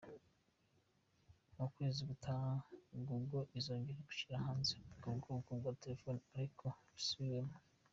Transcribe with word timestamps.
Mu 1.55 1.65
kwezi 1.73 2.01
gutaha 2.09 2.51
Google 3.07 3.41
izongera 3.59 4.01
gushyira 4.09 4.43
hanze 4.45 4.71
ubwo 4.89 5.09
bwoko 5.19 5.49
bwa 5.59 5.71
telefone 5.83 6.19
ariko 6.35 6.65
busubiwemo. 6.93 7.55